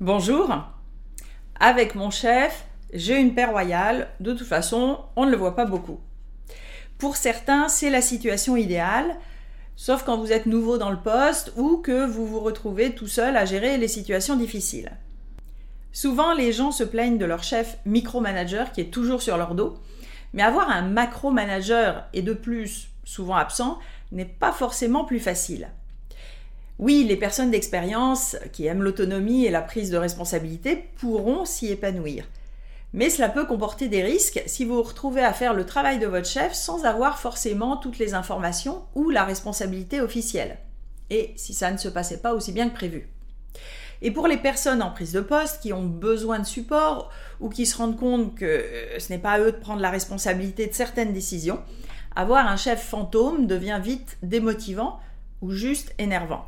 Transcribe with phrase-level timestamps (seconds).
[0.00, 0.56] Bonjour.
[1.58, 4.06] Avec mon chef, j'ai une paix royale.
[4.20, 5.98] De toute façon, on ne le voit pas beaucoup.
[6.98, 9.16] Pour certains, c'est la situation idéale,
[9.74, 13.36] sauf quand vous êtes nouveau dans le poste ou que vous vous retrouvez tout seul
[13.36, 14.92] à gérer les situations difficiles.
[15.90, 19.78] Souvent, les gens se plaignent de leur chef micromanager qui est toujours sur leur dos,
[20.32, 23.80] mais avoir un macro-manager et de plus souvent absent
[24.12, 25.70] n'est pas forcément plus facile.
[26.78, 32.24] Oui, les personnes d'expérience qui aiment l'autonomie et la prise de responsabilité pourront s'y épanouir.
[32.92, 36.06] Mais cela peut comporter des risques si vous vous retrouvez à faire le travail de
[36.06, 40.58] votre chef sans avoir forcément toutes les informations ou la responsabilité officielle.
[41.10, 43.08] Et si ça ne se passait pas aussi bien que prévu.
[44.00, 47.10] Et pour les personnes en prise de poste qui ont besoin de support
[47.40, 49.90] ou qui se rendent compte que euh, ce n'est pas à eux de prendre la
[49.90, 51.58] responsabilité de certaines décisions,
[52.14, 55.00] avoir un chef fantôme devient vite démotivant
[55.42, 56.44] ou juste énervant.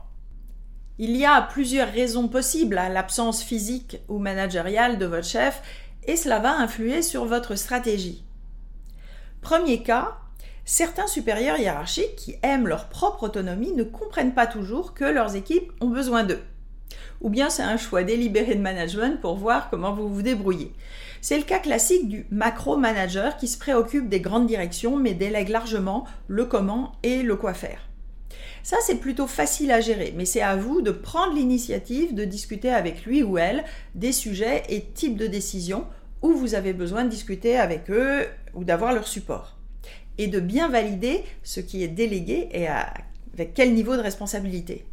[1.03, 5.63] Il y a plusieurs raisons possibles à l'absence physique ou managériale de votre chef
[6.07, 8.23] et cela va influer sur votre stratégie.
[9.41, 10.19] Premier cas,
[10.67, 15.73] certains supérieurs hiérarchiques qui aiment leur propre autonomie ne comprennent pas toujours que leurs équipes
[15.81, 16.43] ont besoin d'eux.
[17.23, 20.75] Ou bien c'est un choix délibéré de management pour voir comment vous vous débrouillez.
[21.23, 26.05] C'est le cas classique du macro-manager qui se préoccupe des grandes directions mais délègue largement
[26.29, 27.90] le comment et le quoi faire.
[28.63, 32.71] Ça, c'est plutôt facile à gérer, mais c'est à vous de prendre l'initiative de discuter
[32.71, 33.65] avec lui ou elle
[33.95, 35.87] des sujets et types de décisions
[36.23, 39.57] où vous avez besoin de discuter avec eux ou d'avoir leur support.
[40.19, 44.85] Et de bien valider ce qui est délégué et avec quel niveau de responsabilité.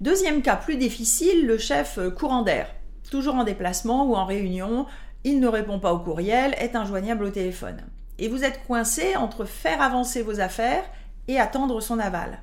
[0.00, 2.74] Deuxième cas plus difficile, le chef courant d'air.
[3.10, 4.86] Toujours en déplacement ou en réunion,
[5.24, 7.82] il ne répond pas au courriel, est injoignable au téléphone.
[8.18, 10.84] Et vous êtes coincé entre faire avancer vos affaires
[11.38, 12.40] attendre son aval.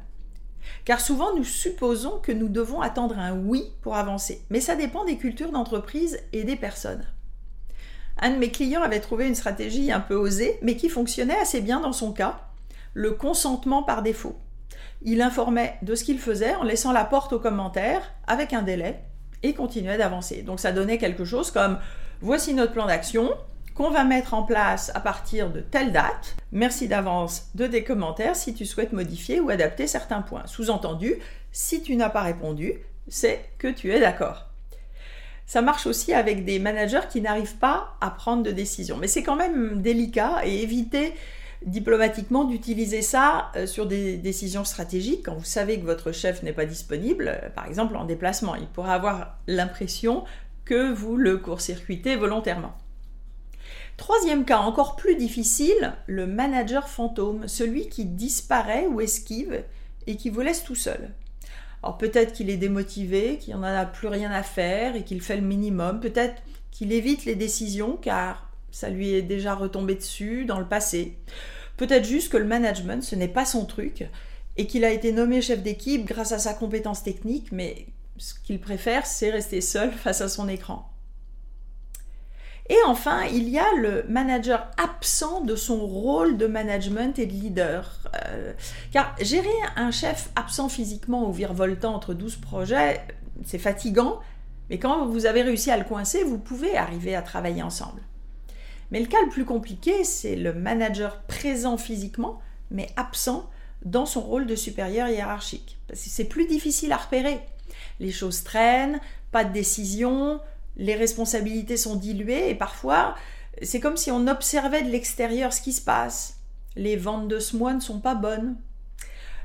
[0.85, 5.05] Car souvent nous supposons que nous devons attendre un oui pour avancer, mais ça dépend
[5.05, 7.05] des cultures d'entreprise et des personnes.
[8.19, 11.61] Un de mes clients avait trouvé une stratégie un peu osée, mais qui fonctionnait assez
[11.61, 12.39] bien dans son cas,
[12.93, 14.35] le consentement par défaut.
[15.03, 19.03] Il informait de ce qu'il faisait en laissant la porte aux commentaires avec un délai
[19.43, 20.41] et continuait d'avancer.
[20.41, 21.77] Donc ça donnait quelque chose comme
[22.21, 23.29] voici notre plan d'action,
[23.77, 26.35] qu'on va mettre en place à partir de telle date.
[26.51, 30.47] Merci d'avance de tes commentaires si tu souhaites modifier ou adapter certains points.
[30.47, 31.17] Sous-entendu,
[31.51, 32.73] si tu n'as pas répondu,
[33.07, 34.47] c'est que tu es d'accord.
[35.45, 38.97] Ça marche aussi avec des managers qui n'arrivent pas à prendre de décision.
[38.97, 41.13] Mais c'est quand même délicat et éviter
[41.63, 46.53] diplomatiquement d'utiliser ça euh, sur des décisions stratégiques quand vous savez que votre chef n'est
[46.53, 48.55] pas disponible, euh, par exemple en déplacement.
[48.55, 50.23] Il pourra avoir l'impression
[50.65, 52.75] que vous le court-circuitez volontairement.
[53.97, 59.63] Troisième cas encore plus difficile, le manager fantôme, celui qui disparaît ou esquive
[60.05, 61.11] et qui vous laisse tout seul.
[61.81, 65.35] Alors peut-être qu'il est démotivé, qu'il n'en a plus rien à faire et qu'il fait
[65.35, 66.41] le minimum, peut-être
[66.71, 71.17] qu'il évite les décisions car ça lui est déjà retombé dessus dans le passé.
[71.75, 74.07] Peut-être juste que le management, ce n'est pas son truc
[74.57, 77.87] et qu'il a été nommé chef d'équipe grâce à sa compétence technique, mais
[78.17, 80.91] ce qu'il préfère, c'est rester seul face à son écran.
[82.69, 87.31] Et enfin, il y a le manager absent de son rôle de management et de
[87.31, 87.99] leader.
[88.25, 88.53] Euh,
[88.91, 89.47] car gérer
[89.77, 93.01] un chef absent physiquement ou virevoltant entre 12 projets,
[93.45, 94.19] c'est fatigant,
[94.69, 98.01] mais quand vous avez réussi à le coincer, vous pouvez arriver à travailler ensemble.
[98.91, 102.39] Mais le cas le plus compliqué, c'est le manager présent physiquement,
[102.69, 103.49] mais absent
[103.85, 105.77] dans son rôle de supérieur hiérarchique.
[105.87, 107.39] Parce que c'est plus difficile à repérer.
[107.99, 108.99] Les choses traînent,
[109.31, 110.39] pas de décision,
[110.77, 113.15] les responsabilités sont diluées et parfois
[113.61, 116.39] c'est comme si on observait de l'extérieur ce qui se passe.
[116.75, 118.55] Les ventes de ce mois ne sont pas bonnes.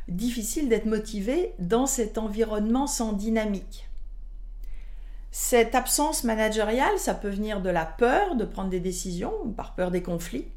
[0.09, 3.89] Difficile d'être motivé dans cet environnement sans dynamique.
[5.31, 9.91] Cette absence managériale, ça peut venir de la peur de prendre des décisions par peur
[9.91, 10.49] des conflits.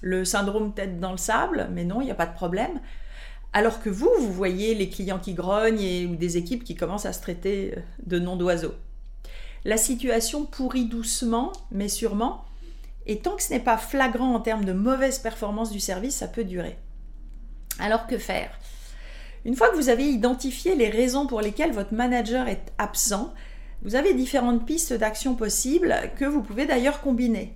[0.00, 2.80] Le syndrome tête dans le sable, mais non, il n'y a pas de problème.
[3.52, 7.12] Alors que vous, vous voyez les clients qui grognent ou des équipes qui commencent à
[7.12, 7.74] se traiter
[8.06, 8.74] de noms d'oiseaux
[9.64, 12.44] la situation pourrit doucement, mais sûrement,
[13.06, 16.28] et tant que ce n'est pas flagrant en termes de mauvaise performance du service, ça
[16.28, 16.78] peut durer.
[17.78, 18.50] Alors que faire?
[19.44, 23.34] Une fois que vous avez identifié les raisons pour lesquelles votre manager est absent,
[23.82, 27.54] vous avez différentes pistes d'action possibles que vous pouvez d'ailleurs combiner.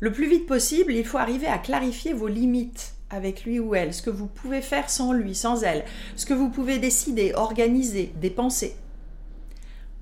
[0.00, 3.94] Le plus vite possible, il faut arriver à clarifier vos limites avec lui ou elle,
[3.94, 5.84] ce que vous pouvez faire sans lui, sans elle,
[6.16, 8.74] ce que vous pouvez décider, organiser, dépenser.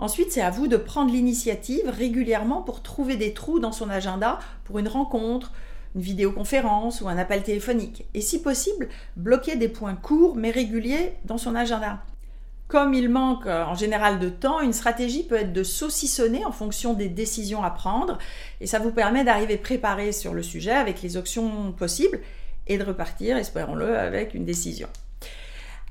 [0.03, 4.41] Ensuite, c'est à vous de prendre l'initiative régulièrement pour trouver des trous dans son agenda
[4.65, 5.53] pour une rencontre,
[5.95, 8.05] une vidéoconférence ou un appel téléphonique.
[8.13, 12.03] Et si possible, bloquer des points courts mais réguliers dans son agenda.
[12.67, 16.53] comme il manque euh, en général de temps, une stratégie peut être de saucissonner en
[16.53, 18.19] fonction des décisions à prendre
[18.61, 22.19] et ça vous permet d'arriver préparé sur le sujet avec les options possibles
[22.67, 24.89] et de repartir, espérons-le, avec une décision.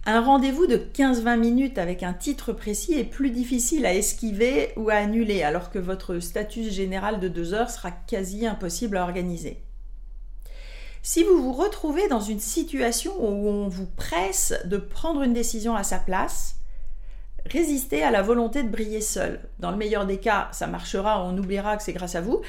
[0.08, 4.90] Un rendez-vous de 15-20 minutes avec un titre précis est plus difficile à esquiver ou
[4.90, 9.62] à annuler, alors que votre statut général de 2 heures sera quasi impossible à organiser.
[11.04, 15.76] Si vous vous retrouvez dans une situation où on vous presse de prendre une décision
[15.76, 16.56] à sa place,
[17.46, 19.40] résistez à la volonté de briller seul.
[19.60, 22.42] Dans le meilleur des cas, ça marchera, on oubliera que c'est grâce à vous.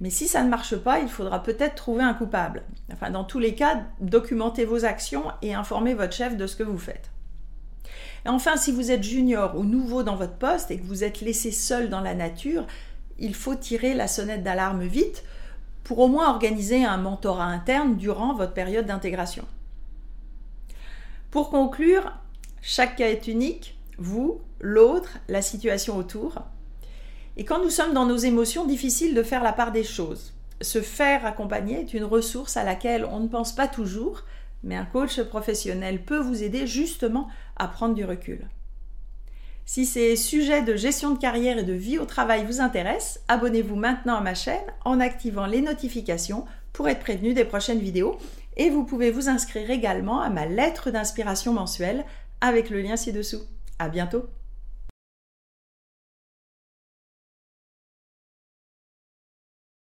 [0.00, 2.62] Mais si ça ne marche pas, il faudra peut-être trouver un coupable.
[2.92, 6.62] Enfin, dans tous les cas, documentez vos actions et informez votre chef de ce que
[6.62, 7.10] vous faites.
[8.26, 11.20] Et enfin, si vous êtes junior ou nouveau dans votre poste et que vous êtes
[11.20, 12.66] laissé seul dans la nature,
[13.18, 15.24] il faut tirer la sonnette d'alarme vite
[15.84, 19.44] pour au moins organiser un mentorat interne durant votre période d'intégration.
[21.30, 22.12] Pour conclure,
[22.60, 26.42] chaque cas est unique, vous, l'autre, la situation autour.
[27.36, 30.32] Et quand nous sommes dans nos émotions, difficile de faire la part des choses.
[30.60, 34.24] Se faire accompagner est une ressource à laquelle on ne pense pas toujours,
[34.64, 38.48] mais un coach professionnel peut vous aider justement à prendre du recul.
[39.64, 43.76] Si ces sujets de gestion de carrière et de vie au travail vous intéressent, abonnez-vous
[43.76, 48.18] maintenant à ma chaîne en activant les notifications pour être prévenu des prochaines vidéos
[48.56, 52.04] et vous pouvez vous inscrire également à ma lettre d'inspiration mensuelle
[52.40, 53.42] avec le lien ci-dessous.
[53.80, 54.28] À bientôt!